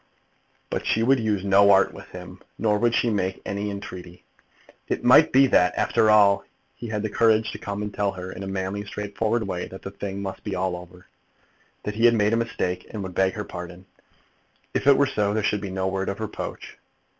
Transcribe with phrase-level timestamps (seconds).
[0.71, 4.23] But she would use no art with him; nor would she make any entreaty.
[4.87, 6.43] It might be that, after all,
[6.73, 9.83] he had the courage to come and tell her, in a manly, straightforward way, that
[9.83, 11.05] the thing must be all over,
[11.83, 13.85] that he had made a mistake, and would beg her pardon.
[14.73, 16.79] If it were so, there should be no word of reproach.